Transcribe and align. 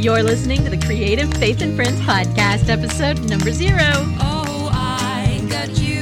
You're 0.00 0.22
listening 0.22 0.64
to 0.64 0.70
the 0.70 0.78
Creative 0.78 1.30
Faith 1.34 1.60
and 1.60 1.76
Friends 1.76 2.00
podcast, 2.00 2.70
episode 2.70 3.20
number 3.28 3.52
zero. 3.52 3.92
Oh, 4.18 4.70
I 4.72 5.46
got 5.50 5.78
you. 5.78 5.99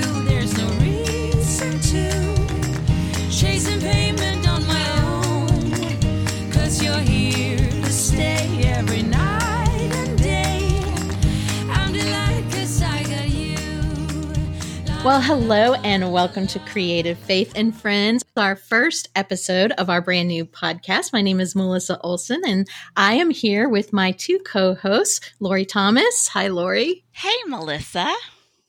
Well, 15.08 15.22
hello 15.22 15.72
and 15.72 16.12
welcome 16.12 16.46
to 16.48 16.58
Creative 16.58 17.18
Faith 17.18 17.54
and 17.56 17.74
Friends, 17.74 18.22
our 18.36 18.54
first 18.54 19.08
episode 19.16 19.72
of 19.72 19.88
our 19.88 20.02
brand 20.02 20.28
new 20.28 20.44
podcast. 20.44 21.14
My 21.14 21.22
name 21.22 21.40
is 21.40 21.56
Melissa 21.56 21.98
Olson 22.02 22.42
and 22.46 22.68
I 22.94 23.14
am 23.14 23.30
here 23.30 23.70
with 23.70 23.90
my 23.90 24.10
two 24.12 24.38
co-hosts, 24.40 25.32
Lori 25.40 25.64
Thomas. 25.64 26.28
Hi, 26.34 26.48
Lori. 26.48 27.06
Hey, 27.12 27.32
Melissa. 27.46 28.14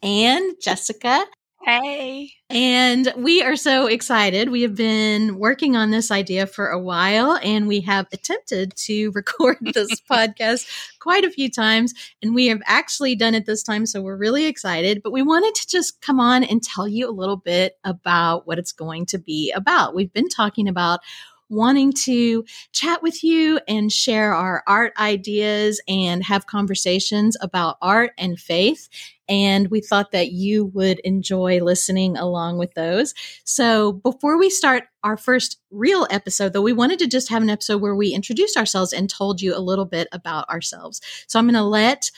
And 0.01 0.55
Jessica. 0.61 1.25
Hey. 1.61 2.31
And 2.49 3.13
we 3.17 3.43
are 3.43 3.55
so 3.55 3.87
excited. 3.87 4.49
We 4.49 4.61
have 4.61 4.75
been 4.75 5.37
working 5.37 5.75
on 5.75 5.91
this 5.91 6.09
idea 6.09 6.47
for 6.47 6.69
a 6.69 6.79
while 6.79 7.37
and 7.43 7.67
we 7.67 7.81
have 7.81 8.07
attempted 8.13 8.75
to 8.77 9.11
record 9.15 9.57
this 9.61 10.01
podcast 10.11 10.67
quite 10.99 11.25
a 11.25 11.29
few 11.29 11.51
times. 11.51 11.93
And 12.23 12.33
we 12.33 12.47
have 12.47 12.61
actually 12.65 13.15
done 13.15 13.35
it 13.35 13.45
this 13.45 13.61
time. 13.61 13.85
So 13.85 14.01
we're 14.01 14.15
really 14.15 14.45
excited. 14.45 15.03
But 15.03 15.11
we 15.11 15.21
wanted 15.21 15.53
to 15.55 15.67
just 15.67 16.01
come 16.01 16.19
on 16.19 16.43
and 16.43 16.63
tell 16.63 16.87
you 16.87 17.09
a 17.09 17.11
little 17.11 17.37
bit 17.37 17.77
about 17.83 18.47
what 18.47 18.57
it's 18.57 18.71
going 18.71 19.05
to 19.07 19.17
be 19.17 19.51
about. 19.51 19.93
We've 19.93 20.13
been 20.13 20.29
talking 20.29 20.67
about 20.67 21.01
wanting 21.49 21.91
to 21.91 22.45
chat 22.71 23.01
with 23.01 23.23
you 23.23 23.59
and 23.67 23.91
share 23.91 24.33
our 24.33 24.63
art 24.67 24.93
ideas 24.97 25.81
and 25.87 26.23
have 26.23 26.45
conversations 26.45 27.35
about 27.41 27.77
art 27.81 28.11
and 28.17 28.39
faith. 28.39 28.87
And 29.27 29.69
we 29.69 29.81
thought 29.81 30.11
that 30.11 30.31
you 30.31 30.65
would 30.65 30.99
enjoy 30.99 31.59
listening 31.59 32.17
along 32.17 32.57
with 32.57 32.73
those. 32.73 33.13
So 33.43 33.93
before 33.93 34.37
we 34.39 34.49
start 34.49 34.85
our 35.03 35.17
first 35.17 35.59
real 35.69 36.07
episode, 36.09 36.53
though, 36.53 36.61
we 36.61 36.73
wanted 36.73 36.99
to 36.99 37.07
just 37.07 37.29
have 37.29 37.43
an 37.43 37.49
episode 37.49 37.81
where 37.81 37.95
we 37.95 38.09
introduced 38.09 38.57
ourselves 38.57 38.91
and 38.91 39.09
told 39.09 39.41
you 39.41 39.55
a 39.55 39.59
little 39.59 39.85
bit 39.85 40.07
about 40.11 40.49
ourselves. 40.49 41.01
So 41.27 41.37
I'm 41.37 41.45
going 41.45 41.53
to 41.53 41.63
let 41.63 42.09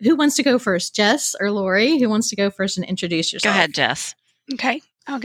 who 0.00 0.16
wants 0.16 0.36
to 0.36 0.42
go 0.42 0.58
first, 0.58 0.94
Jess 0.94 1.34
or 1.40 1.50
Lori? 1.50 1.98
Who 1.98 2.08
wants 2.08 2.28
to 2.30 2.36
go 2.36 2.50
first 2.50 2.76
and 2.76 2.86
introduce 2.86 3.32
yourself? 3.32 3.54
Go 3.54 3.58
yourself? 3.58 3.58
ahead, 3.58 3.74
Jess. 3.74 4.14
Okay, 4.52 4.82
I'll. 5.06 5.18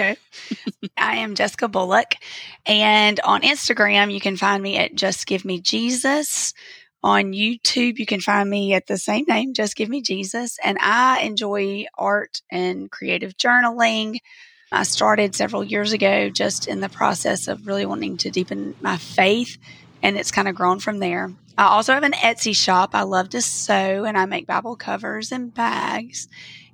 I 0.98 1.18
am 1.18 1.36
Jessica 1.36 1.68
Bullock, 1.70 2.16
and 2.66 3.20
on 3.22 3.42
Instagram 3.42 4.14
you 4.14 4.20
can 4.20 4.36
find 4.36 4.62
me 4.62 4.78
at 4.78 4.96
Just 4.96 5.26
Give 5.26 5.46
Me 5.46 5.62
Jesus. 5.62 6.54
On 7.02 7.32
YouTube 7.32 7.98
you 7.98 8.06
can 8.06 8.20
find 8.20 8.50
me 8.50 8.74
at 8.74 8.88
the 8.88 8.98
same 8.98 9.26
name, 9.28 9.54
Just 9.54 9.78
Give 9.78 9.88
Me 9.88 10.02
Jesus, 10.02 10.58
and 10.64 10.78
I 10.82 11.22
enjoy 11.22 11.86
art 11.98 12.42
and 12.52 12.92
creative 12.92 13.38
journaling. 13.38 14.18
I 14.72 14.84
started 14.84 15.34
several 15.34 15.64
years 15.64 15.94
ago 15.94 16.30
just 16.30 16.68
in 16.68 16.82
the 16.82 16.90
process 16.90 17.48
of 17.48 17.66
really 17.66 17.86
wanting 17.86 18.18
to 18.18 18.30
deepen 18.32 18.76
my 18.82 18.98
faith, 18.98 19.58
and 20.04 20.18
it's 20.18 20.32
kind 20.32 20.50
of 20.50 20.56
grown 20.56 20.80
from 20.80 21.00
there. 21.00 21.32
I 21.58 21.68
also 21.68 21.94
have 21.94 22.04
an 22.04 22.12
Etsy 22.12 22.56
shop. 22.56 22.92
I 22.94 23.04
love 23.04 23.30
to 23.30 23.42
sew, 23.42 24.04
and 24.04 24.18
I 24.18 24.26
make 24.26 24.46
Bible 24.46 24.76
covers 24.76 25.32
and 25.32 25.54
bags. 25.54 26.28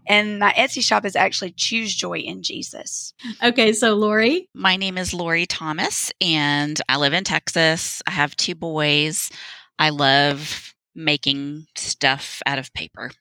And 0.08 0.40
my 0.40 0.52
Etsy 0.54 0.84
shop 0.84 1.06
is 1.06 1.16
actually 1.16 1.52
Choose 1.52 1.94
Joy 1.96 2.20
in 2.20 2.44
Jesus. 2.44 3.14
Okay, 3.44 3.74
so 3.74 3.94
Lori. 3.94 4.50
My 4.54 4.76
name 4.76 4.98
is 4.98 5.14
Lori 5.14 5.46
Thomas, 5.46 6.12
and 6.22 6.80
I 6.88 6.98
live 6.98 7.14
in 7.14 7.24
Texas. 7.24 8.02
I 8.08 8.12
have 8.12 8.36
two 8.36 8.56
boys. 8.56 9.30
I 9.80 9.90
love 9.90 10.74
making 10.96 11.68
stuff 11.76 12.42
out 12.46 12.60
of 12.60 12.74
paper. 12.74 13.12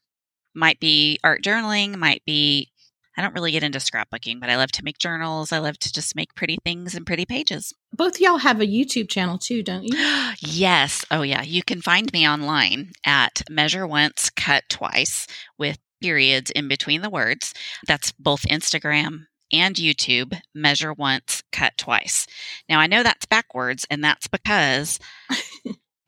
Might 0.54 0.78
be 0.78 1.18
art 1.24 1.42
journaling, 1.42 1.96
might 1.96 2.22
be, 2.24 2.70
I 3.16 3.22
don't 3.22 3.34
really 3.34 3.50
get 3.50 3.64
into 3.64 3.80
scrapbooking, 3.80 4.40
but 4.40 4.50
I 4.50 4.56
love 4.56 4.70
to 4.72 4.84
make 4.84 4.98
journals. 4.98 5.50
I 5.50 5.58
love 5.58 5.78
to 5.80 5.92
just 5.92 6.14
make 6.14 6.34
pretty 6.36 6.58
things 6.64 6.94
and 6.94 7.04
pretty 7.04 7.26
pages. 7.26 7.72
Both 7.92 8.20
y'all 8.20 8.38
have 8.38 8.60
a 8.60 8.66
YouTube 8.66 9.08
channel 9.08 9.38
too, 9.38 9.62
don't 9.62 9.82
you? 9.82 9.96
yes. 10.38 11.04
Oh, 11.10 11.22
yeah. 11.22 11.42
You 11.42 11.64
can 11.64 11.82
find 11.82 12.12
me 12.12 12.28
online 12.28 12.92
at 13.04 13.42
Measure 13.50 13.86
Once, 13.86 14.30
Cut 14.30 14.64
Twice 14.68 15.26
with 15.58 15.78
periods 16.04 16.50
in 16.50 16.68
between 16.68 17.00
the 17.00 17.08
words. 17.08 17.54
That's 17.86 18.12
both 18.12 18.42
Instagram 18.42 19.24
and 19.50 19.74
YouTube, 19.74 20.38
Measure 20.54 20.92
Once, 20.92 21.42
Cut 21.50 21.72
Twice. 21.78 22.26
Now, 22.68 22.78
I 22.78 22.86
know 22.88 23.02
that's 23.02 23.24
backwards, 23.24 23.86
and 23.88 24.04
that's 24.04 24.28
because 24.28 24.98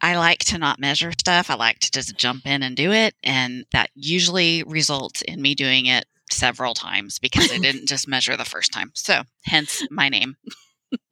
I 0.03 0.17
like 0.19 0.41
to 0.41 0.59
not 0.59 0.79
measure 0.79 1.13
stuff. 1.13 1.49
I 1.49 1.55
like 1.55 1.79
to 1.79 1.91
just 1.91 2.19
jump 2.19 2.47
in 2.47 2.63
and 2.63 2.77
do 2.77 2.93
it. 2.93 3.15
And 3.25 3.65
that 3.73 3.89
usually 3.95 4.63
results 4.65 5.23
in 5.23 5.41
me 5.41 5.55
doing 5.55 5.87
it 5.87 6.05
several 6.31 6.75
times 6.75 7.19
because 7.19 7.51
I 7.51 7.57
didn't 7.57 7.89
just 7.89 8.07
measure 8.07 8.37
the 8.37 8.45
first 8.45 8.75
time. 8.75 8.91
So, 8.95 9.23
hence 9.45 9.83
my 9.91 10.11
name. 10.11 10.37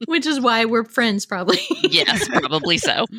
Which 0.07 0.27
is 0.27 0.41
why 0.41 0.65
we're 0.65 0.85
friends, 0.85 1.27
probably. 1.27 1.59
Yes, 1.83 2.29
probably 2.29 2.79
so. 2.79 3.07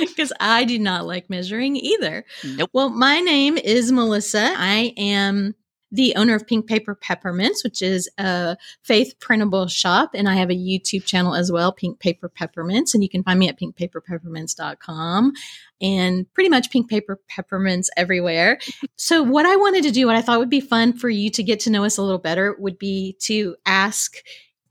Because 0.00 0.32
I 0.40 0.64
do 0.64 0.78
not 0.78 1.06
like 1.06 1.28
measuring 1.28 1.76
either. 1.76 2.24
Nope. 2.44 2.70
Well, 2.72 2.88
my 2.88 3.20
name 3.20 3.58
is 3.58 3.92
Melissa. 3.92 4.52
I 4.56 4.94
am 4.96 5.54
the 5.92 6.14
owner 6.16 6.34
of 6.34 6.46
Pink 6.46 6.66
Paper 6.66 6.94
Peppermints, 6.94 7.62
which 7.62 7.80
is 7.80 8.08
a 8.18 8.56
faith 8.82 9.14
printable 9.20 9.68
shop. 9.68 10.10
And 10.14 10.28
I 10.28 10.34
have 10.34 10.50
a 10.50 10.54
YouTube 10.54 11.04
channel 11.04 11.34
as 11.34 11.52
well, 11.52 11.72
Pink 11.72 12.00
Paper 12.00 12.28
Peppermints. 12.28 12.94
And 12.94 13.02
you 13.02 13.08
can 13.08 13.22
find 13.22 13.38
me 13.38 13.48
at 13.48 13.58
pinkpaperpeppermints.com 13.58 15.32
and 15.80 16.34
pretty 16.34 16.50
much 16.50 16.70
Pink 16.70 16.90
Paper 16.90 17.20
Peppermints 17.30 17.88
everywhere. 17.96 18.58
so, 18.96 19.22
what 19.22 19.46
I 19.46 19.56
wanted 19.56 19.84
to 19.84 19.90
do, 19.90 20.06
what 20.06 20.16
I 20.16 20.22
thought 20.22 20.38
would 20.38 20.50
be 20.50 20.60
fun 20.60 20.92
for 20.92 21.08
you 21.08 21.30
to 21.30 21.42
get 21.42 21.60
to 21.60 21.70
know 21.70 21.84
us 21.84 21.98
a 21.98 22.02
little 22.02 22.18
better, 22.18 22.56
would 22.58 22.78
be 22.78 23.16
to 23.22 23.56
ask 23.64 24.16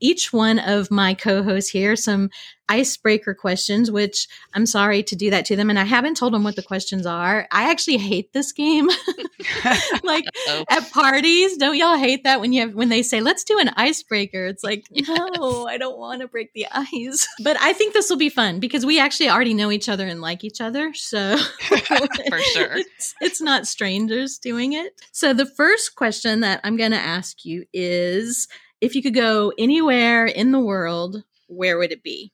each 0.00 0.32
one 0.32 0.58
of 0.58 0.90
my 0.90 1.14
co-hosts 1.14 1.70
here 1.70 1.96
some 1.96 2.30
icebreaker 2.68 3.32
questions 3.32 3.90
which 3.92 4.26
i'm 4.54 4.66
sorry 4.66 5.00
to 5.02 5.14
do 5.14 5.30
that 5.30 5.44
to 5.44 5.54
them 5.54 5.70
and 5.70 5.78
i 5.78 5.84
haven't 5.84 6.16
told 6.16 6.32
them 6.32 6.42
what 6.42 6.56
the 6.56 6.62
questions 6.62 7.06
are 7.06 7.46
i 7.52 7.70
actually 7.70 7.96
hate 7.96 8.32
this 8.32 8.50
game 8.50 8.88
like 10.02 10.24
Uh-oh. 10.48 10.64
at 10.68 10.90
parties 10.90 11.56
don't 11.56 11.76
y'all 11.76 11.96
hate 11.96 12.24
that 12.24 12.40
when 12.40 12.52
you 12.52 12.62
have 12.62 12.74
when 12.74 12.88
they 12.88 13.02
say 13.02 13.20
let's 13.20 13.44
do 13.44 13.58
an 13.60 13.68
icebreaker 13.76 14.46
it's 14.46 14.64
like 14.64 14.84
Yes. 14.90 15.08
no 15.08 15.66
i 15.68 15.78
don't 15.78 15.96
want 15.96 16.22
to 16.22 16.28
break 16.28 16.52
the 16.54 16.66
ice 16.72 17.26
but 17.44 17.56
i 17.60 17.72
think 17.72 17.94
this 17.94 18.10
will 18.10 18.16
be 18.16 18.30
fun 18.30 18.58
because 18.58 18.84
we 18.84 18.98
actually 18.98 19.28
already 19.30 19.54
know 19.54 19.70
each 19.70 19.88
other 19.88 20.06
and 20.06 20.20
like 20.20 20.42
each 20.42 20.60
other 20.60 20.92
so 20.92 21.36
For 21.38 22.38
sure. 22.40 22.76
it's, 22.78 23.14
it's 23.20 23.40
not 23.40 23.68
strangers 23.68 24.38
doing 24.38 24.72
it 24.72 25.00
so 25.12 25.32
the 25.32 25.46
first 25.46 25.94
question 25.94 26.40
that 26.40 26.60
i'm 26.64 26.76
going 26.76 26.90
to 26.92 26.96
ask 26.98 27.44
you 27.44 27.64
is 27.72 28.48
if 28.80 28.94
you 28.94 29.02
could 29.02 29.14
go 29.14 29.52
anywhere 29.58 30.26
in 30.26 30.52
the 30.52 30.60
world 30.60 31.22
where 31.48 31.78
would 31.78 31.92
it 31.92 32.02
be 32.02 32.32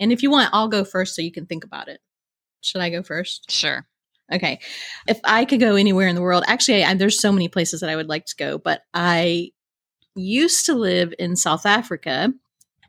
and 0.00 0.12
if 0.12 0.22
you 0.22 0.30
want 0.30 0.50
i'll 0.52 0.68
go 0.68 0.84
first 0.84 1.14
so 1.14 1.22
you 1.22 1.32
can 1.32 1.46
think 1.46 1.64
about 1.64 1.88
it 1.88 2.00
should 2.60 2.80
i 2.80 2.90
go 2.90 3.02
first 3.02 3.50
Sure. 3.50 3.86
Okay. 4.32 4.60
If 5.06 5.20
I 5.24 5.44
could 5.44 5.60
go 5.60 5.74
anywhere 5.74 6.08
in 6.08 6.14
the 6.14 6.22
world, 6.22 6.44
actually, 6.46 6.84
I, 6.84 6.94
there's 6.94 7.20
so 7.20 7.32
many 7.32 7.48
places 7.48 7.80
that 7.80 7.90
I 7.90 7.96
would 7.96 8.08
like 8.08 8.24
to 8.26 8.36
go, 8.36 8.56
but 8.56 8.80
I 8.94 9.50
used 10.14 10.64
to 10.66 10.74
live 10.74 11.12
in 11.18 11.36
South 11.36 11.66
Africa. 11.66 12.32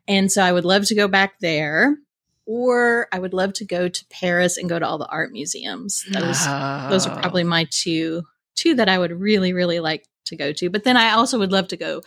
And 0.08 0.32
so 0.32 0.42
I 0.42 0.54
would 0.54 0.64
love 0.64 0.86
to 0.86 0.96
go 0.96 1.10
back 1.10 1.40
there. 1.42 1.98
Or 2.46 3.08
I 3.12 3.20
would 3.20 3.34
love 3.34 3.52
to 3.54 3.66
go 3.66 3.90
to 3.90 4.06
Paris 4.10 4.56
and 4.58 4.70
go 4.70 4.80
to 4.80 4.88
all 4.88 4.98
the 4.98 5.08
art 5.08 5.34
museums. 5.34 6.06
Those, 6.12 6.46
those 6.46 7.08
are 7.08 7.18
Oh. 7.18 7.22
probably 7.22 7.44
my 7.44 7.68
two 7.70 8.24
two 8.56 8.76
that 8.76 8.88
I 8.88 8.98
would 8.98 9.12
really, 9.12 9.52
really 9.52 9.82
like 9.82 10.08
to 10.26 10.36
go 10.36 10.54
to. 10.54 10.70
But 10.70 10.84
then 10.84 10.98
I 10.98 11.12
also 11.12 11.40
would 11.40 11.52
love 11.52 11.68
to 11.70 11.78
go 11.78 12.02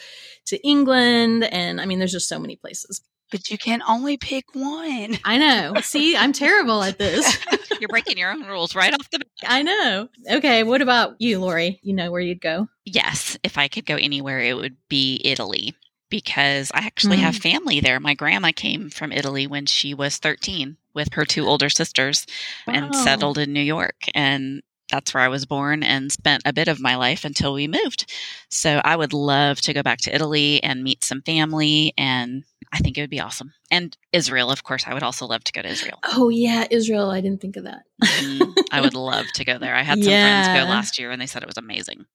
to 0.47 0.67
England. 0.67 1.45
And 1.45 1.81
I 1.81 1.87
mean, 1.87 1.99
there's 1.99 2.13
just 2.13 2.29
so 2.29 2.39
many 2.39 2.57
places. 2.57 3.01
but 3.31 3.51
you 3.51 3.59
can 3.59 3.83
only 3.89 4.17
pick 4.17 4.55
one. 4.55 5.19
I 5.25 5.39
know. 5.39 5.75
See, 5.81 6.17
I'm 6.17 6.33
terrible 6.33 6.83
at 6.83 6.99
this. 6.99 7.39
You're 7.81 7.89
breaking 7.89 8.19
your 8.19 8.31
own 8.31 8.43
rules 8.45 8.75
right 8.75 8.95
off 8.95 9.11
the 9.11 9.19
bat. 9.19 9.29
I 9.45 9.63
know. 9.63 10.09
Okay. 10.31 10.63
What 10.63 10.83
about 10.83 11.17
you, 11.19 11.41
Lori? 11.41 11.79
You 11.83 11.95
know 11.95 12.11
where 12.11 12.21
you'd 12.21 12.41
go? 12.41 12.69
Yes, 12.85 13.37
if 13.43 13.59
I 13.59 13.69
could 13.69 13.85
go 13.85 13.97
anywhere, 13.97 14.41
it 14.41 14.57
would 14.57 14.77
be 14.89 15.21
Italy 15.25 15.75
because 16.09 16.71
I 16.73 16.87
actually 16.87 17.17
have 17.19 17.35
mm. 17.35 17.43
family 17.43 17.81
there. 17.81 17.99
My 18.01 18.15
grandma 18.15 18.53
came 18.55 18.91
from 18.91 19.13
Italy 19.13 19.47
when 19.47 19.67
she 19.67 19.93
was 19.93 20.19
13 20.19 20.77
with 20.95 21.13
her 21.15 21.25
two 21.25 21.47
older 21.47 21.69
sisters 21.69 22.27
and 22.67 22.95
settled 22.95 23.39
in 23.39 23.53
New 23.53 23.61
York. 23.61 24.07
And 24.15 24.63
that's 24.91 25.13
where 25.13 25.23
I 25.23 25.29
was 25.29 25.47
born 25.47 25.83
and 25.83 26.13
spent 26.13 26.43
a 26.45 26.53
bit 26.53 26.69
of 26.69 26.81
my 26.81 26.97
life 26.97 27.25
until 27.25 27.53
we 27.55 27.67
moved. 27.67 28.13
So 28.49 28.81
I 28.85 28.97
would 28.97 29.13
love 29.13 29.61
to 29.63 29.73
go 29.73 29.83
back 29.83 29.99
to 30.03 30.15
Italy 30.15 30.63
and 30.63 30.83
meet 30.83 31.03
some 31.05 31.23
family. 31.23 31.93
And 31.99 32.45
I 32.73 32.79
think 32.79 32.97
it 32.97 33.01
would 33.01 33.11
be 33.11 33.21
awesome. 33.21 33.53
And 33.71 33.97
Israel, 34.13 34.51
of 34.51 34.63
course, 34.63 34.85
I 34.87 34.95
would 34.95 35.03
also 35.03 35.27
love 35.27 35.45
to 35.45 35.53
go 35.53 35.63
to 35.63 35.69
Israel. 35.69 35.99
Oh 36.05 36.29
yeah, 36.29 36.67
Israel. 36.71 37.11
I 37.11 37.21
didn't 37.21 37.41
think 37.41 37.57
of 37.57 37.65
that. 37.65 37.83
Mhm. 38.03 38.55
I 38.71 38.81
would 38.81 38.95
love 39.13 39.27
to 39.35 39.45
go 39.45 39.59
there. 39.59 39.75
I 39.75 39.83
had 39.83 40.03
some 40.05 40.13
friends 40.13 40.49
go 40.49 40.71
last 40.71 40.99
year 40.99 41.11
and 41.11 41.21
they 41.21 41.27
said 41.27 41.43
it 41.43 41.49
was 41.49 41.59
amazing. 41.59 42.07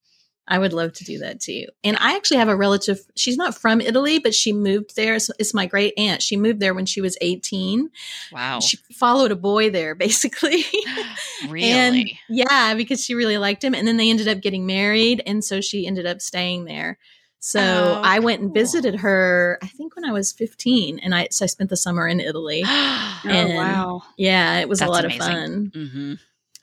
I 0.48 0.60
would 0.60 0.74
love 0.74 0.94
to 0.94 1.04
do 1.04 1.20
that 1.20 1.40
too. 1.40 1.68
And 1.84 1.98
I 1.98 2.16
actually 2.16 2.38
have 2.38 2.50
a 2.50 2.56
relative. 2.56 3.00
She's 3.16 3.38
not 3.38 3.56
from 3.56 3.80
Italy, 3.80 4.20
but 4.20 4.34
she 4.34 4.52
moved 4.52 4.96
there. 4.96 5.16
It's, 5.16 5.30
it's 5.40 5.54
my 5.54 5.66
great 5.66 5.94
aunt. 5.98 6.22
She 6.22 6.36
moved 6.36 6.60
there 6.60 6.74
when 6.74 6.86
she 6.86 7.00
was 7.00 7.18
18. 7.22 7.90
Wow. 8.32 8.60
She 8.60 8.78
followed 8.94 9.32
a 9.32 9.36
boy 9.36 9.70
there, 9.70 9.96
basically. 9.96 10.66
really? 11.48 11.72
And 11.72 12.10
yeah, 12.30 12.74
because 12.74 13.04
she 13.04 13.14
really 13.14 13.38
liked 13.38 13.64
him. 13.64 13.76
And 13.76 13.88
then 13.88 13.98
they 13.98 14.10
ended 14.10 14.28
up 14.28 14.42
getting 14.42 14.66
married. 14.66 15.22
And 15.26 15.44
so 15.44 15.62
she 15.62 15.88
ended 15.88 16.06
up 16.06 16.22
staying 16.22 16.66
there. 16.66 16.98
So 17.40 17.60
Oh, 17.98 18.02
I 18.04 18.20
went 18.20 18.42
and 18.42 18.54
visited 18.54 18.96
her, 18.98 19.58
I 19.64 19.68
think 19.68 19.96
when 19.96 20.06
I 20.06 20.12
was 20.12 20.32
15. 20.32 21.00
And 21.00 21.16
I, 21.16 21.28
so 21.32 21.46
I 21.46 21.48
spent 21.48 21.70
the 21.70 21.78
summer 21.78 22.08
in 22.08 22.20
Italy. 22.20 22.64
Oh, 23.24 23.56
wow. 23.56 24.04
Yeah, 24.18 24.60
it 24.60 24.68
was 24.68 24.82
a 24.82 24.88
lot 24.88 25.06
amazing. 25.06 25.22
of 25.22 25.28
fun. 25.28 25.72
hmm 25.74 26.14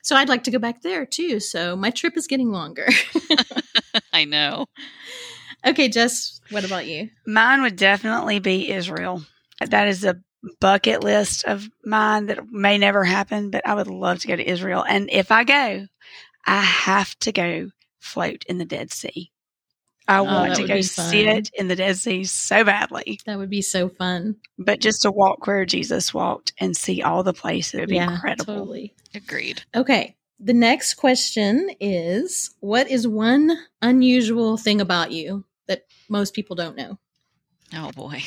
So 0.09 0.15
I'd 0.15 0.27
like 0.27 0.45
to 0.45 0.51
go 0.51 0.57
back 0.57 0.81
there 0.81 1.05
too. 1.05 1.39
So 1.39 1.75
my 1.75 1.91
trip 1.91 2.17
is 2.17 2.25
getting 2.25 2.49
longer. 2.49 2.87
I 4.11 4.25
know. 4.25 4.65
okay, 5.63 5.87
Jess, 5.87 6.41
what 6.49 6.65
about 6.65 6.87
you? 6.87 7.11
Mine 7.27 7.61
would 7.61 7.75
definitely 7.75 8.39
be 8.39 8.71
Israel. 8.71 9.21
That 9.63 9.87
is 9.87 10.03
a 10.03 10.19
bucket 10.59 11.03
list 11.03 11.43
of 11.45 11.69
mine 11.85 12.25
that 12.25 12.49
may 12.49 12.79
never 12.79 13.03
happen, 13.03 13.51
but 13.51 13.67
I 13.67 13.75
would 13.75 13.85
love 13.85 14.17
to 14.21 14.27
go 14.27 14.35
to 14.35 14.49
Israel. 14.49 14.83
And 14.83 15.11
if 15.11 15.31
I 15.31 15.43
go, 15.43 15.85
I 16.43 16.59
have 16.59 17.13
to 17.19 17.31
go 17.31 17.69
float 17.99 18.45
in 18.49 18.57
the 18.57 18.65
Dead 18.65 18.91
Sea. 18.91 19.29
I 20.09 20.19
Oh, 20.21 20.23
want 20.23 20.55
to 20.55 20.67
go 20.67 20.73
be 20.75 20.81
fun. 20.81 21.09
sit 21.11 21.51
in 21.53 21.67
the 21.67 21.75
Dead 21.75 21.95
Sea 21.95 22.23
so 22.23 22.63
badly. 22.63 23.19
That 23.25 23.37
would 23.37 23.49
be 23.51 23.61
so 23.61 23.89
fun. 23.89 24.37
But 24.57 24.79
just 24.79 25.03
to 25.03 25.11
walk 25.11 25.45
where 25.45 25.65
Jesus 25.65 26.13
walked 26.13 26.51
and 26.59 26.75
see 26.75 27.03
all 27.03 27.21
the 27.21 27.31
places 27.31 27.75
it 27.75 27.79
would 27.81 27.89
be 27.89 27.95
yeah, 27.97 28.11
incredible. 28.11 28.55
totally. 28.55 28.95
Agreed. 29.13 29.61
Okay. 29.75 30.15
The 30.39 30.53
next 30.53 30.95
question 30.95 31.69
is 31.79 32.49
What 32.59 32.89
is 32.89 33.07
one 33.07 33.55
unusual 33.83 34.57
thing 34.57 34.81
about 34.81 35.11
you 35.11 35.45
that 35.67 35.85
most 36.09 36.33
people 36.33 36.55
don't 36.55 36.75
know? 36.75 36.97
Oh 37.75 37.91
boy. 37.91 38.23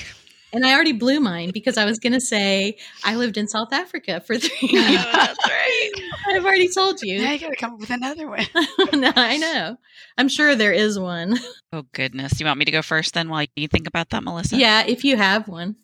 And 0.52 0.66
I 0.66 0.74
already 0.74 0.92
blew 0.92 1.18
mine 1.18 1.50
because 1.52 1.78
I 1.78 1.84
was 1.86 1.98
going 1.98 2.12
to 2.12 2.20
say 2.20 2.76
I 3.04 3.16
lived 3.16 3.38
in 3.38 3.48
South 3.48 3.72
Africa 3.72 4.20
for 4.20 4.36
three 4.38 4.70
oh, 4.74 4.88
years. 4.88 5.04
Oh, 5.06 5.12
that's 5.12 5.48
right. 5.48 5.90
I've 6.28 6.44
already 6.44 6.68
told 6.68 7.00
you. 7.02 7.22
Now 7.22 7.28
you. 7.28 7.34
you 7.34 7.40
got 7.40 7.50
to 7.50 7.56
come 7.56 7.74
up 7.74 7.80
with 7.80 7.90
another 7.90 8.28
one. 8.28 8.46
no, 8.92 9.12
I 9.16 9.38
know. 9.38 9.76
I'm 10.18 10.28
sure 10.28 10.54
there 10.54 10.72
is 10.72 10.98
one. 10.98 11.38
Oh 11.72 11.84
goodness. 11.92 12.38
You 12.38 12.46
want 12.46 12.58
me 12.58 12.66
to 12.66 12.70
go 12.70 12.82
first 12.82 13.14
then 13.14 13.28
while 13.28 13.46
you 13.56 13.68
think 13.68 13.86
about 13.86 14.10
that, 14.10 14.22
Melissa? 14.22 14.56
Yeah, 14.56 14.84
if 14.86 15.04
you 15.04 15.16
have 15.16 15.48
one. 15.48 15.76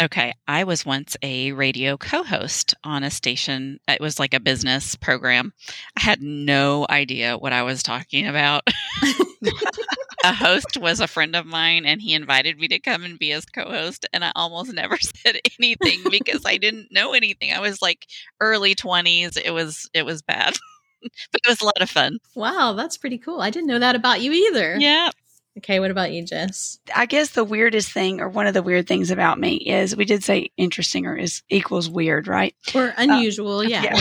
Okay. 0.00 0.32
I 0.48 0.64
was 0.64 0.86
once 0.86 1.16
a 1.22 1.52
radio 1.52 1.98
co 1.98 2.22
host 2.22 2.74
on 2.84 3.04
a 3.04 3.10
station. 3.10 3.78
It 3.86 4.00
was 4.00 4.18
like 4.18 4.32
a 4.32 4.40
business 4.40 4.96
program. 4.96 5.52
I 5.96 6.00
had 6.00 6.22
no 6.22 6.86
idea 6.88 7.36
what 7.36 7.52
I 7.52 7.62
was 7.62 7.82
talking 7.82 8.26
about. 8.26 8.62
a 10.24 10.32
host 10.32 10.78
was 10.78 11.00
a 11.00 11.06
friend 11.06 11.36
of 11.36 11.44
mine 11.44 11.84
and 11.84 12.00
he 12.00 12.14
invited 12.14 12.58
me 12.58 12.68
to 12.68 12.78
come 12.78 13.04
and 13.04 13.18
be 13.18 13.30
his 13.30 13.44
co 13.44 13.64
host. 13.64 14.06
And 14.14 14.24
I 14.24 14.32
almost 14.34 14.72
never 14.72 14.96
said 15.00 15.38
anything 15.58 16.00
because 16.10 16.42
I 16.46 16.56
didn't 16.56 16.88
know 16.90 17.12
anything. 17.12 17.52
I 17.52 17.60
was 17.60 17.82
like 17.82 18.06
early 18.40 18.74
20s. 18.74 19.38
It 19.42 19.50
was, 19.50 19.90
it 19.92 20.06
was 20.06 20.22
bad, 20.22 20.54
but 21.02 21.40
it 21.46 21.48
was 21.48 21.60
a 21.60 21.66
lot 21.66 21.82
of 21.82 21.90
fun. 21.90 22.18
Wow, 22.34 22.72
that's 22.72 22.96
pretty 22.96 23.18
cool. 23.18 23.42
I 23.42 23.50
didn't 23.50 23.68
know 23.68 23.78
that 23.78 23.96
about 23.96 24.22
you 24.22 24.32
either. 24.32 24.76
Yeah. 24.78 25.10
Okay, 25.58 25.80
what 25.80 25.90
about 25.90 26.12
you, 26.12 26.24
Jess? 26.24 26.78
I 26.94 27.06
guess 27.06 27.30
the 27.30 27.44
weirdest 27.44 27.90
thing, 27.92 28.20
or 28.20 28.28
one 28.28 28.46
of 28.46 28.54
the 28.54 28.62
weird 28.62 28.86
things 28.86 29.10
about 29.10 29.38
me, 29.38 29.56
is 29.56 29.96
we 29.96 30.04
did 30.04 30.22
say 30.22 30.50
interesting 30.56 31.06
or 31.06 31.16
is 31.16 31.42
equals 31.48 31.90
weird, 31.90 32.28
right? 32.28 32.54
Or 32.74 32.88
uh, 32.90 32.94
unusual, 32.98 33.64
yeah. 33.64 33.82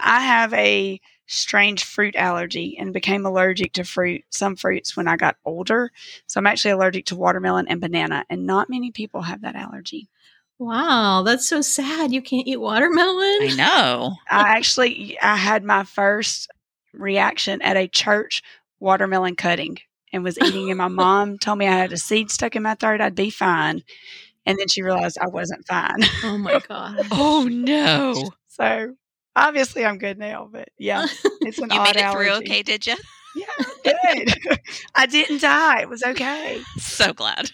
I 0.00 0.20
have 0.20 0.52
a 0.54 1.00
strange 1.26 1.84
fruit 1.84 2.16
allergy 2.16 2.76
and 2.78 2.92
became 2.92 3.24
allergic 3.24 3.74
to 3.74 3.84
fruit, 3.84 4.22
some 4.30 4.56
fruits 4.56 4.96
when 4.96 5.06
I 5.06 5.16
got 5.16 5.36
older. 5.44 5.92
So 6.26 6.40
I'm 6.40 6.48
actually 6.48 6.72
allergic 6.72 7.06
to 7.06 7.16
watermelon 7.16 7.68
and 7.68 7.80
banana, 7.80 8.24
and 8.28 8.44
not 8.44 8.68
many 8.68 8.90
people 8.90 9.22
have 9.22 9.42
that 9.42 9.54
allergy. 9.54 10.08
Wow, 10.58 11.22
that's 11.22 11.48
so 11.48 11.60
sad. 11.60 12.12
You 12.12 12.20
can't 12.20 12.48
eat 12.48 12.60
watermelon. 12.60 13.38
I 13.40 13.54
know. 13.56 14.16
I 14.30 14.56
actually 14.56 15.16
I 15.22 15.36
had 15.36 15.62
my 15.62 15.84
first 15.84 16.50
reaction 16.92 17.62
at 17.62 17.76
a 17.76 17.86
church 17.86 18.42
watermelon 18.80 19.36
cutting 19.36 19.78
and 20.12 20.24
was 20.24 20.38
eating 20.38 20.70
and 20.70 20.78
my 20.78 20.88
mom 20.88 21.38
told 21.38 21.58
me 21.58 21.66
I 21.66 21.72
had 21.76 21.92
a 21.92 21.96
seed 21.96 22.30
stuck 22.30 22.56
in 22.56 22.62
my 22.62 22.74
throat, 22.74 23.00
I'd 23.00 23.14
be 23.14 23.30
fine. 23.30 23.82
And 24.46 24.58
then 24.58 24.68
she 24.68 24.82
realized 24.82 25.18
I 25.20 25.28
wasn't 25.28 25.66
fine. 25.66 25.98
Oh 26.24 26.38
my 26.42 26.60
god. 26.66 27.06
Oh 27.10 27.46
no. 27.50 28.30
So 28.48 28.94
obviously 29.36 29.84
I'm 29.84 29.98
good 29.98 30.18
now, 30.18 30.48
but 30.50 30.68
yeah, 30.78 31.06
it's 31.42 31.58
an 31.58 31.70
You 31.72 31.78
odd 31.78 31.84
made 31.84 31.96
it 31.96 32.02
allergy. 32.02 32.28
through 32.28 32.36
okay, 32.38 32.62
did 32.62 32.86
you? 32.86 32.96
Yeah, 33.36 33.64
good. 33.84 34.34
I 34.94 35.06
didn't 35.06 35.40
die. 35.40 35.82
It 35.82 35.88
was 35.88 36.02
okay. 36.02 36.60
So 36.78 37.12
glad. 37.12 37.50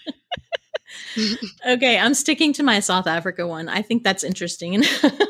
Okay, 1.66 1.98
I'm 1.98 2.14
sticking 2.14 2.52
to 2.54 2.62
my 2.62 2.80
South 2.80 3.06
Africa 3.06 3.46
one. 3.46 3.68
I 3.68 3.82
think 3.82 4.02
that's 4.04 4.24
interesting. 4.24 4.82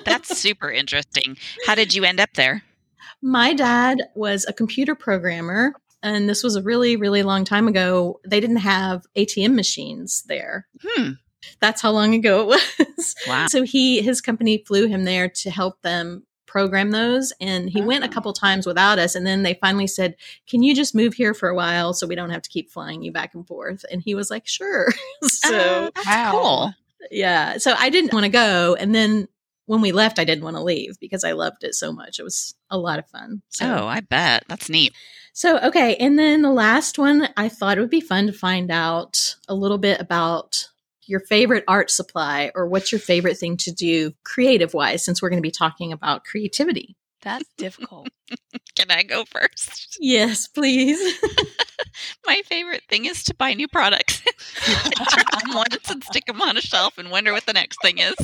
That's 0.04 0.36
super 0.38 0.70
interesting. 0.70 1.36
How 1.66 1.74
did 1.74 1.94
you 1.94 2.04
end 2.04 2.20
up 2.20 2.30
there? 2.34 2.62
my 3.22 3.54
dad 3.54 3.98
was 4.14 4.44
a 4.46 4.52
computer 4.52 4.94
programmer, 4.94 5.72
and 6.14 6.28
this 6.28 6.42
was 6.42 6.56
a 6.56 6.62
really, 6.62 6.96
really 6.96 7.22
long 7.22 7.44
time 7.44 7.68
ago. 7.68 8.20
They 8.26 8.40
didn't 8.40 8.56
have 8.58 9.04
ATM 9.16 9.54
machines 9.54 10.22
there. 10.26 10.66
Hmm. 10.82 11.10
That's 11.60 11.80
how 11.82 11.90
long 11.92 12.14
ago 12.14 12.50
it 12.52 12.58
was. 12.96 13.14
Wow. 13.26 13.46
So 13.48 13.62
he 13.62 14.00
his 14.02 14.20
company 14.20 14.64
flew 14.66 14.86
him 14.86 15.04
there 15.04 15.28
to 15.28 15.50
help 15.50 15.80
them 15.82 16.24
program 16.46 16.90
those 16.90 17.32
and 17.40 17.68
he 17.68 17.82
went 17.82 18.04
a 18.04 18.06
Oh. 18.06 18.10
couple 18.10 18.32
times 18.32 18.66
without 18.66 18.98
us 18.98 19.14
and 19.14 19.26
then 19.26 19.42
they 19.42 19.54
finally 19.54 19.86
said 19.88 20.14
can 20.48 20.62
you 20.62 20.74
just 20.74 20.94
move 20.94 21.12
here 21.12 21.34
for 21.34 21.48
a 21.50 21.54
while 21.56 21.92
so 21.92 22.06
we 22.06 22.14
don't 22.14 22.30
have 22.30 22.40
to 22.40 22.48
keep 22.48 22.70
flying 22.70 23.02
you 23.02 23.12
back 23.12 23.34
and 23.34 23.46
forth 23.46 23.84
and 23.90 24.00
he 24.00 24.14
was 24.14 24.30
like 24.30 24.46
sure 24.46 24.88
so 25.24 25.50
Oh, 25.52 25.90
that's 25.94 26.06
Wow. 26.06 26.30
cool. 26.32 26.74
yeah 27.10 27.58
so 27.58 27.74
i 27.76 27.90
didn't 27.90 28.12
want 28.14 28.24
to 28.24 28.30
go 28.30 28.74
and 28.78 28.94
then 28.94 29.28
when 29.66 29.80
we 29.80 29.92
left 29.92 30.18
i 30.18 30.24
didn't 30.24 30.44
want 30.44 30.56
to 30.56 30.62
leave 30.62 30.98
because 31.00 31.22
i 31.24 31.32
loved 31.32 31.62
it 31.64 31.74
so 31.74 31.92
much 31.92 32.18
it 32.18 32.22
was 32.22 32.54
a 32.70 32.78
lot 32.78 32.98
of 32.98 33.06
fun 33.08 33.42
so 33.50 33.66
Oh, 33.82 33.86
I 33.86 34.00
bet. 34.00 34.44
That's 34.48 34.68
neat. 34.68 34.92
so, 35.32 35.58
okay. 35.58 35.96
And 35.96 36.18
then 36.18 36.42
the 36.42 36.50
last 36.50 36.98
one, 36.98 37.28
I 37.36 37.48
thought 37.48 37.76
it 37.78 37.80
would 37.80 37.90
be 37.90 38.00
fun 38.00 38.26
to 38.26 38.32
find 38.32 38.70
out 38.70 39.36
a 39.48 39.54
little 39.54 39.78
bit 39.78 40.00
about 40.00 40.68
your 41.06 41.20
favorite 41.20 41.62
art 41.68 41.90
supply 41.90 42.50
or 42.54 42.66
what's 42.66 42.90
your 42.90 42.98
favorite 42.98 43.36
thing 43.38 43.56
to 43.58 43.70
do 43.72 44.12
creative 44.24 44.74
wise, 44.74 45.04
since 45.04 45.20
we're 45.22 45.28
going 45.28 45.38
to 45.42 45.46
be 45.46 45.50
talking 45.52 45.92
about 45.92 46.24
creativity. 46.24 46.96
That's 47.22 47.48
difficult. 47.56 48.08
Can 48.76 48.90
I 48.90 49.02
go 49.04 49.24
first? 49.24 49.96
Yes, 50.00 50.48
please. 50.48 50.98
My 52.26 52.42
favorite 52.46 52.82
thing 52.88 53.04
is 53.04 53.22
to 53.24 53.34
buy 53.34 53.54
new 53.54 53.68
products. 53.68 54.20
Try 54.54 55.22
them 55.44 55.54
once 55.54 55.90
and 55.90 56.02
stick 56.04 56.26
them 56.26 56.42
on 56.42 56.56
a 56.56 56.60
shelf 56.60 56.98
and 56.98 57.10
wonder 57.10 57.32
what 57.32 57.46
the 57.46 57.52
next 57.52 57.78
thing 57.82 57.98
is. 57.98 58.14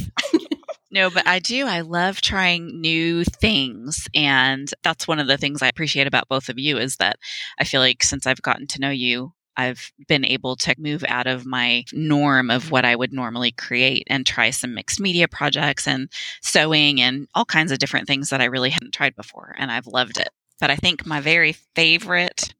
No, 0.92 1.08
but 1.08 1.26
I 1.26 1.38
do. 1.38 1.66
I 1.66 1.80
love 1.80 2.20
trying 2.20 2.82
new 2.82 3.24
things. 3.24 4.08
And 4.14 4.70
that's 4.82 5.08
one 5.08 5.18
of 5.18 5.26
the 5.26 5.38
things 5.38 5.62
I 5.62 5.68
appreciate 5.68 6.06
about 6.06 6.28
both 6.28 6.50
of 6.50 6.58
you 6.58 6.76
is 6.76 6.96
that 6.96 7.16
I 7.58 7.64
feel 7.64 7.80
like 7.80 8.02
since 8.02 8.26
I've 8.26 8.42
gotten 8.42 8.66
to 8.68 8.80
know 8.80 8.90
you, 8.90 9.32
I've 9.56 9.90
been 10.06 10.24
able 10.24 10.54
to 10.56 10.74
move 10.78 11.02
out 11.08 11.26
of 11.26 11.46
my 11.46 11.84
norm 11.94 12.50
of 12.50 12.70
what 12.70 12.84
I 12.84 12.94
would 12.94 13.12
normally 13.12 13.52
create 13.52 14.04
and 14.08 14.26
try 14.26 14.50
some 14.50 14.74
mixed 14.74 15.00
media 15.00 15.28
projects 15.28 15.88
and 15.88 16.10
sewing 16.42 17.00
and 17.00 17.26
all 17.34 17.46
kinds 17.46 17.72
of 17.72 17.78
different 17.78 18.06
things 18.06 18.28
that 18.28 18.42
I 18.42 18.46
really 18.46 18.70
hadn't 18.70 18.92
tried 18.92 19.16
before. 19.16 19.54
And 19.58 19.70
I've 19.70 19.86
loved 19.86 20.18
it. 20.18 20.28
But 20.60 20.70
I 20.70 20.76
think 20.76 21.06
my 21.06 21.20
very 21.20 21.52
favorite, 21.74 22.54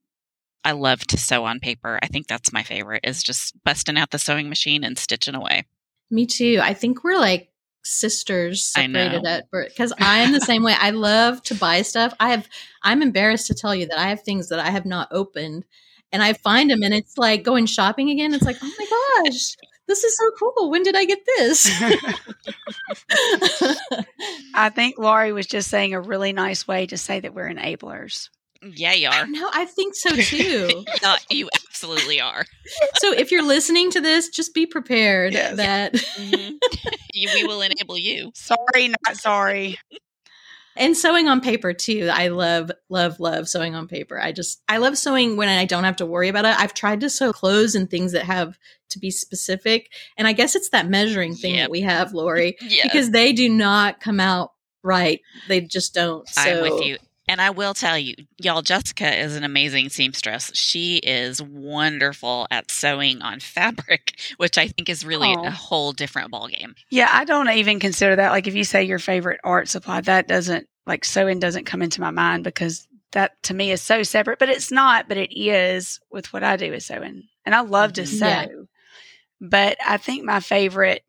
I 0.64 0.72
love 0.72 1.06
to 1.08 1.18
sew 1.18 1.44
on 1.44 1.60
paper. 1.60 1.98
I 2.02 2.06
think 2.06 2.28
that's 2.28 2.52
my 2.52 2.62
favorite 2.62 3.04
is 3.04 3.22
just 3.22 3.62
busting 3.62 3.98
out 3.98 4.10
the 4.10 4.18
sewing 4.18 4.48
machine 4.48 4.84
and 4.84 4.98
stitching 4.98 5.34
away. 5.34 5.66
Me 6.10 6.26
too. 6.26 6.60
I 6.62 6.74
think 6.74 7.04
we're 7.04 7.18
like 7.18 7.51
sisters 7.82 8.64
separated 8.64 9.26
at 9.26 9.50
birth 9.50 9.68
because 9.68 9.92
I 9.98 10.18
am 10.18 10.32
the 10.32 10.40
same 10.40 10.62
way. 10.62 10.74
I 10.78 10.90
love 10.90 11.42
to 11.44 11.54
buy 11.54 11.82
stuff. 11.82 12.14
I 12.20 12.30
have, 12.30 12.48
I'm 12.82 13.02
embarrassed 13.02 13.46
to 13.48 13.54
tell 13.54 13.74
you 13.74 13.86
that 13.86 13.98
I 13.98 14.08
have 14.08 14.22
things 14.22 14.48
that 14.48 14.58
I 14.58 14.70
have 14.70 14.86
not 14.86 15.08
opened 15.10 15.64
and 16.12 16.22
I 16.22 16.34
find 16.34 16.70
them 16.70 16.82
and 16.82 16.94
it's 16.94 17.18
like 17.18 17.42
going 17.42 17.66
shopping 17.66 18.10
again. 18.10 18.34
It's 18.34 18.44
like, 18.44 18.58
oh 18.62 18.72
my 18.78 19.24
gosh, 19.24 19.56
this 19.88 20.04
is 20.04 20.16
so 20.16 20.30
cool. 20.38 20.70
When 20.70 20.82
did 20.82 20.94
I 20.94 21.04
get 21.04 21.20
this? 21.26 21.70
I 24.54 24.68
think 24.68 24.98
Lori 24.98 25.32
was 25.32 25.46
just 25.46 25.68
saying 25.68 25.94
a 25.94 26.00
really 26.00 26.32
nice 26.32 26.68
way 26.68 26.86
to 26.86 26.96
say 26.96 27.20
that 27.20 27.34
we're 27.34 27.52
enablers. 27.52 28.28
Yeah, 28.62 28.92
you 28.92 29.08
are. 29.08 29.26
no, 29.26 29.50
I 29.52 29.64
think 29.64 29.94
so 29.94 30.14
too. 30.14 30.84
Yeah, 31.02 31.16
you 31.30 31.48
absolutely 31.68 32.20
are. 32.20 32.44
so 32.98 33.12
if 33.12 33.30
you're 33.32 33.42
listening 33.46 33.90
to 33.90 34.00
this, 34.00 34.28
just 34.28 34.54
be 34.54 34.66
prepared 34.66 35.32
Yes. 35.32 35.56
that 35.56 35.92
Mhm. 36.18 36.58
We 37.14 37.44
will 37.44 37.60
enable 37.62 37.98
you. 37.98 38.30
Sorry, 38.34 38.88
not 38.88 39.16
sorry. 39.16 39.78
and 40.76 40.96
sewing 40.96 41.28
on 41.28 41.40
paper 41.40 41.72
too. 41.74 42.08
I 42.12 42.28
love, 42.28 42.70
love, 42.88 43.20
love 43.20 43.48
sewing 43.48 43.74
on 43.74 43.88
paper. 43.88 44.18
I 44.18 44.32
just 44.32 44.62
I 44.68 44.78
love 44.78 44.96
sewing 44.96 45.36
when 45.36 45.48
I 45.48 45.64
don't 45.64 45.84
have 45.84 45.96
to 45.96 46.06
worry 46.06 46.28
about 46.28 46.44
it. 46.46 46.58
I've 46.58 46.72
tried 46.74 47.00
to 47.00 47.10
sew 47.10 47.32
clothes 47.32 47.74
and 47.74 47.90
things 47.90 48.12
that 48.12 48.24
have 48.24 48.58
to 48.90 48.98
be 48.98 49.10
specific. 49.10 49.92
And 50.16 50.26
I 50.28 50.32
guess 50.32 50.54
it's 50.54 50.70
that 50.70 50.88
measuring 50.88 51.34
thing 51.34 51.56
Yep. 51.56 51.64
that 51.64 51.70
we 51.70 51.80
have, 51.82 52.12
Lori, 52.14 52.56
Yes. 52.62 52.84
because 52.84 53.10
they 53.10 53.32
do 53.32 53.48
not 53.48 54.00
come 54.00 54.20
out 54.20 54.52
right. 54.82 55.20
They 55.48 55.60
just 55.60 55.94
don't. 55.94 56.26
So 56.28 56.40
I'm 56.42 56.62
with 56.62 56.84
you. 56.84 56.96
And 57.28 57.40
I 57.40 57.50
will 57.50 57.72
tell 57.72 57.96
you, 57.96 58.14
y'all, 58.40 58.62
Jessica 58.62 59.16
is 59.18 59.36
an 59.36 59.44
amazing 59.44 59.90
seamstress. 59.90 60.50
She 60.54 60.96
is 60.96 61.40
wonderful 61.40 62.48
at 62.50 62.70
sewing 62.70 63.22
on 63.22 63.38
fabric, 63.40 64.14
which 64.38 64.58
I 64.58 64.66
think 64.68 64.88
is 64.88 65.04
really 65.04 65.28
Aw. 65.28 65.46
a 65.46 65.50
whole 65.50 65.92
different 65.92 66.32
ballgame. 66.32 66.74
Yeah, 66.90 67.08
I 67.12 67.24
don't 67.24 67.48
even 67.50 67.78
consider 67.78 68.16
that. 68.16 68.30
Like 68.32 68.48
if 68.48 68.54
you 68.54 68.64
say 68.64 68.82
your 68.84 68.98
favorite 68.98 69.40
art 69.44 69.68
supply, 69.68 70.00
that 70.02 70.26
doesn't 70.26 70.66
like 70.86 71.04
sewing 71.04 71.38
doesn't 71.38 71.64
come 71.64 71.80
into 71.80 72.00
my 72.00 72.10
mind 72.10 72.42
because 72.42 72.88
that 73.12 73.40
to 73.44 73.54
me 73.54 73.70
is 73.70 73.80
so 73.80 74.02
separate. 74.02 74.38
But 74.40 74.48
it's 74.48 74.72
not, 74.72 75.06
but 75.08 75.16
it 75.16 75.32
is 75.38 76.00
with 76.10 76.32
what 76.32 76.42
I 76.42 76.56
do 76.56 76.72
is 76.72 76.86
sewing. 76.86 77.28
And 77.46 77.54
I 77.54 77.60
love 77.60 77.92
to 77.94 78.02
Mhm. 78.02 78.06
sew. 78.18 78.26
Yeah. 78.26 78.46
But 79.40 79.76
I 79.84 79.96
think 79.96 80.24
my 80.24 80.40
favorite 80.40 81.04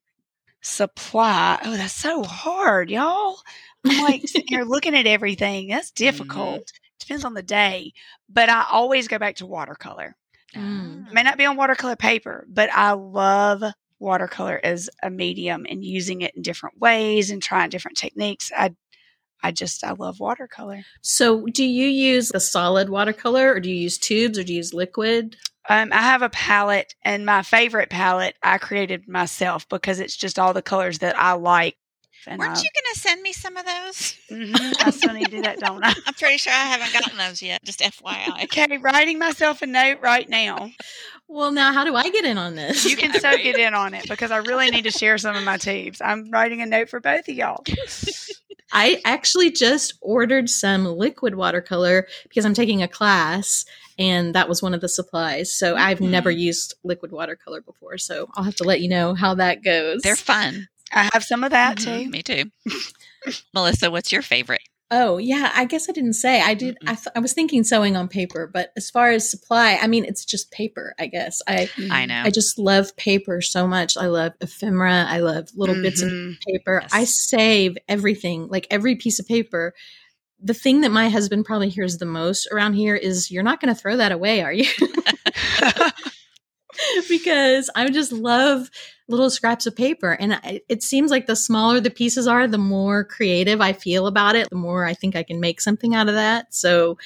supply, 0.62 1.60
oh, 1.63 1.75
that's 1.77 1.93
so 1.93 2.24
hard, 2.24 2.89
y'all. 2.89 3.39
I'm 3.86 4.04
like 4.04 4.28
sitting 4.28 4.48
here 4.50 4.63
looking 4.63 4.96
at 4.96 5.08
everything. 5.08 5.68
That's 5.68 5.92
difficult. 5.92 6.72
Depends 7.00 7.25
on 7.25 7.34
the 7.34 7.44
day. 7.44 7.94
But 8.30 8.50
I 8.50 8.66
always 8.72 9.08
go 9.08 9.20
back 9.20 9.38
to 9.38 9.46
watercolor. 9.46 10.16
Mm. 10.56 11.08
It 11.08 11.13
may 11.13 11.24
not 11.24 11.38
be 11.38 11.46
on 11.46 11.58
watercolor 11.58 11.96
paper, 11.96 12.46
but 12.50 12.70
I 12.72 12.92
love 12.92 13.63
watercolor 14.00 14.60
as 14.63 14.90
a 15.02 15.10
medium 15.10 15.66
and 15.68 15.84
using 15.84 16.22
it 16.22 16.36
in 16.36 16.42
different 16.42 16.80
ways 16.80 17.32
and 17.32 17.42
trying 17.42 17.70
different 17.70 17.98
techniques. 17.98 18.52
I 18.56 18.75
I 19.44 19.52
just 19.52 19.84
I 19.84 19.92
love 19.92 20.20
watercolor. 20.20 20.84
So, 21.02 21.46
do 21.48 21.66
you 21.66 21.88
use 21.88 22.30
the 22.30 22.40
solid 22.40 22.90
watercolor 22.90 23.54
or 23.54 23.60
do 23.60 23.70
you 23.70 23.75
use 23.75 23.98
tubes 23.98 24.40
or 24.40 24.44
do 24.44 24.54
you 24.54 24.58
use 24.58 24.74
liquid? 24.74 25.36
Um, 25.70 25.90
I 25.94 26.02
have 26.02 26.22
a 26.22 26.30
palette, 26.30 26.94
and 27.04 27.25
my 27.25 27.42
favorite 27.42 27.90
palette 27.90 28.36
I 28.44 28.58
created 28.58 29.08
myself 29.08 29.68
because 29.70 30.00
it's 30.00 30.16
just 30.16 30.40
all 30.40 30.54
the 30.54 30.62
colors 30.62 31.00
that 31.00 31.18
I 31.18 31.34
like. 31.34 31.78
And 32.27 32.39
Weren't 32.39 32.58
I, 32.58 32.62
you 32.62 32.70
going 32.74 32.94
to 32.94 33.00
send 33.00 33.22
me 33.22 33.34
some 33.34 33.58
of 33.58 33.65
those? 33.65 34.15
Mhm, 34.32 34.74
I 34.82 34.89
still 34.92 35.13
need 35.13 35.25
to 35.25 35.38
do 35.38 35.42
that, 35.42 35.60
don't 35.60 35.84
I? 35.84 35.94
I'm 36.06 36.13
pretty 36.13 36.38
sure 36.38 36.53
I 36.53 36.65
haven't 36.65 36.94
gotten 36.94 37.18
those 37.18 37.42
yet. 37.42 37.63
Just 37.63 37.80
FYI. 37.82 38.44
Okay, 38.46 38.77
writing 38.77 39.20
myself 39.20 39.62
a 39.62 39.68
note 39.68 40.00
right 40.01 40.27
now. 40.30 40.72
Well, 41.27 41.51
now 41.51 41.74
how 41.74 41.84
do 41.84 41.96
I 41.96 42.10
get 42.10 42.25
in 42.25 42.38
on 42.38 42.56
this? 42.56 42.86
You 42.86 42.96
can 42.96 43.12
Yeah, 43.13 43.20
so 43.20 43.30
right. 43.30 43.44
get 43.44 43.58
in 43.58 43.74
on 43.74 43.94
it 43.94 44.08
because 44.08 44.32
I 44.32 44.38
really 44.38 44.70
need 44.70 44.84
to 44.84 44.92
share 44.92 45.18
some 45.18 45.36
of 45.36 45.44
my 45.44 45.58
tubes. 45.58 46.01
I'm 46.01 46.30
writing 46.32 46.62
a 46.62 46.65
note 46.65 46.89
for 46.89 47.00
both 47.00 47.27
of 47.27 47.36
y'all. 47.36 47.63
I 48.72 49.01
actually 49.06 49.51
just 49.51 49.94
ordered 50.01 50.50
some 50.50 50.86
liquid 50.86 51.36
watercolor 51.36 52.08
because 52.24 52.46
I'm 52.46 52.56
taking 52.56 52.82
a 52.82 52.88
class 52.88 53.65
and 54.00 54.34
that 54.34 54.50
was 54.50 54.63
one 54.63 54.74
of 54.74 54.82
the 54.82 54.89
supplies. 54.89 55.53
So 55.53 55.75
I've 55.75 56.01
never 56.01 56.32
used 56.32 56.74
liquid 56.84 57.12
watercolor 57.12 57.62
before. 57.62 58.00
So 58.00 58.30
I'll 58.34 58.44
have 58.44 58.56
to 58.56 58.63
let 58.63 58.82
you 58.82 58.89
know 58.89 59.13
how 59.13 59.36
that 59.36 59.63
goes. 59.63 60.01
They're 60.01 60.15
fun. 60.15 60.68
I 60.93 61.09
have 61.13 61.23
some 61.23 61.43
of 61.43 61.51
that 61.51 61.77
Mhm, 61.77 62.03
too. 62.03 62.09
Me 62.09 62.23
too. 62.23 62.51
Melissa, 63.53 63.91
what's 63.91 64.12
your 64.12 64.21
favorite? 64.21 64.62
oh, 64.95 65.17
yeah. 65.17 65.51
I 65.55 65.65
guess 65.65 65.89
I 65.89 65.91
didn't 65.91 66.13
say. 66.13 66.39
I 66.39 66.53
did. 66.53 66.77
I, 66.85 66.93
th- 66.93 67.07
I 67.15 67.19
was 67.19 67.33
thinking 67.33 67.63
sewing 67.63 67.97
on 67.97 68.07
paper, 68.07 68.47
but 68.53 68.71
as 68.77 68.91
far 68.91 69.09
as 69.09 69.27
supply, 69.27 69.79
I 69.81 69.88
mean, 69.88 70.05
it's 70.05 70.23
just 70.23 70.51
paper, 70.51 70.93
I 71.00 71.07
guess. 71.07 71.41
I, 71.47 71.67
I 71.89 72.05
know. 72.05 72.21
I 72.23 72.29
just 72.29 72.59
love 72.59 72.95
paper 72.95 73.41
so 73.41 73.65
much. 73.65 73.97
I 73.97 74.05
love 74.05 74.33
ephemera. 74.39 75.05
I 75.09 75.17
love 75.21 75.47
little 75.55 75.81
bits 75.81 76.03
of 76.03 76.09
Mhm. 76.09 76.35
paper. 76.45 76.77
Yes. 76.83 76.91
I 76.93 77.05
save 77.05 77.75
everything, 77.89 78.50
like 78.50 78.67
every 78.69 78.95
piece 78.95 79.19
of 79.19 79.27
paper. 79.27 79.73
The 80.39 80.53
thing 80.53 80.81
that 80.81 80.91
my 80.91 81.09
husband 81.09 81.45
probably 81.45 81.69
hears 81.69 81.97
the 81.97 82.05
most 82.05 82.47
around 82.51 82.73
here 82.73 82.95
is, 82.95 83.31
"You're 83.31 83.41
not 83.41 83.62
going 83.62 83.73
to 83.73 83.81
throw 83.81 83.97
that 83.97 84.12
away, 84.12 84.43
are 84.43 84.53
you?" 84.53 84.69
because 87.09 87.69
I 87.75 87.88
just 87.89 88.12
love 88.12 88.69
little 89.07 89.29
scraps 89.29 89.65
of 89.65 89.75
paper, 89.75 90.12
and 90.12 90.33
I, 90.36 90.62
it 90.69 90.83
seems 90.83 91.12
like 91.12 91.27
the 91.27 91.36
smaller 91.36 91.79
the 91.79 91.89
pieces 91.89 92.27
are, 92.27 92.48
the 92.48 92.57
more 92.57 93.03
creative 93.03 93.62
I 93.62 93.74
feel 93.74 94.07
about 94.07 94.36
it. 94.36 94.50
The 94.50 94.55
more 94.55 94.86
I 94.86 94.93
think 94.93 95.15
I 95.15 95.24
can 95.24 95.39
make 95.39 95.62
something 95.62 95.95
out 95.95 96.10
of 96.10 96.15
that. 96.15 96.53
So. 96.53 96.98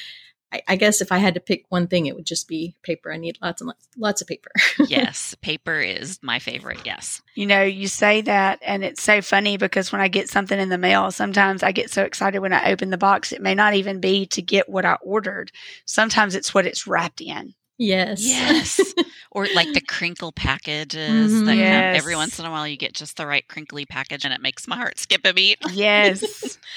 I, 0.50 0.62
I 0.66 0.76
guess 0.78 1.02
if 1.02 1.12
I 1.12 1.18
had 1.18 1.34
to 1.34 1.42
pick 1.42 1.66
one 1.68 1.88
thing, 1.88 2.06
it 2.06 2.16
would 2.16 2.26
just 2.26 2.48
be 2.48 2.74
paper. 2.82 3.12
I 3.12 3.18
need 3.18 3.38
lots 3.42 3.62
and 3.62 3.68
lots, 3.68 3.88
lots 3.98 4.22
of 4.22 4.28
paper. 4.28 4.50
yes, 4.88 5.36
paper 5.42 5.80
is 5.82 6.20
my 6.22 6.40
favorite. 6.40 6.80
Yes. 6.86 7.22
you 7.36 7.46
know, 7.46 7.64
you 7.64 7.90
say 7.90 8.22
that, 8.22 8.60
and 8.62 8.82
it's 8.82 9.04
so 9.04 9.22
funny 9.22 9.58
because 9.58 9.92
when 9.92 10.00
I 10.00 10.08
get 10.08 10.30
something 10.30 10.58
in 10.58 10.70
the 10.70 10.78
mail, 10.78 11.12
sometimes 11.12 11.64
I 11.64 11.74
get 11.74 11.92
so 11.92 12.04
excited 12.04 12.40
when 12.40 12.54
I 12.54 12.72
open 12.72 12.92
the 12.92 12.98
box. 12.98 13.34
It 13.34 13.42
may 13.42 13.56
not 13.56 13.74
even 13.74 14.00
be 14.00 14.26
to 14.28 14.42
get 14.42 14.70
what 14.70 14.86
I 14.86 14.94
ordered. 15.02 15.52
Sometimes 15.84 16.34
it's 16.34 16.54
what 16.54 16.66
it's 16.66 16.88
wrapped 16.88 17.20
in. 17.20 17.54
Yes. 17.78 18.26
Yes. 18.26 18.82
or 19.32 19.46
like 19.54 19.72
the 19.74 19.82
crinkle 19.82 20.32
packages 20.32 21.32
Mhm. 21.32 21.46
that 21.46 21.52
come 21.52 21.60
Yes. 21.60 21.98
every 21.98 22.16
once 22.16 22.40
in 22.40 22.46
a 22.46 22.52
while 22.52 22.68
you 22.68 22.76
get 22.78 22.94
just 22.94 23.18
the 23.18 23.28
right 23.28 23.48
crinkly 23.48 23.86
package 23.86 24.26
and 24.26 24.34
it 24.34 24.42
makes 24.42 24.68
my 24.68 24.76
heart 24.76 24.98
skip 25.00 25.22
a 25.26 25.34
beat. 25.34 25.58
Yes. 25.72 26.58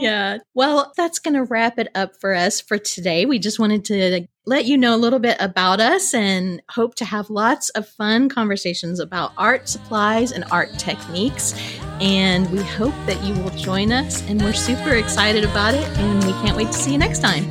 Yeah. 0.00 0.38
Well, 0.54 0.92
that's 0.96 1.20
going 1.20 1.34
to 1.34 1.44
wrap 1.44 1.78
it 1.78 1.86
up 1.94 2.20
for 2.20 2.34
us 2.34 2.60
for 2.60 2.78
today. 2.78 3.26
We 3.26 3.38
just 3.38 3.60
wanted 3.60 3.84
to 3.86 4.26
let 4.44 4.64
you 4.64 4.76
know 4.76 4.94
a 4.94 4.98
little 4.98 5.20
bit 5.20 5.36
about 5.38 5.78
us 5.80 6.12
and 6.12 6.60
hope 6.68 6.96
to 6.96 7.04
have 7.04 7.30
lots 7.30 7.68
of 7.70 7.88
fun 7.88 8.28
conversations 8.28 8.98
about 8.98 9.32
art 9.38 9.68
supplies 9.68 10.32
and 10.32 10.44
art 10.50 10.76
techniques. 10.78 11.54
And 12.00 12.50
we 12.50 12.58
hope 12.64 12.94
that 13.06 13.22
you 13.22 13.34
will 13.40 13.50
join 13.50 13.92
us. 13.92 14.20
And 14.22 14.42
we're 14.42 14.52
super 14.52 14.96
excited 14.96 15.44
about 15.44 15.74
it. 15.74 15.86
And 15.98 16.24
we 16.24 16.32
can't 16.42 16.56
wait 16.56 16.66
to 16.66 16.72
see 16.74 16.90
you 16.92 16.98
next 16.98 17.20
time. 17.20 17.48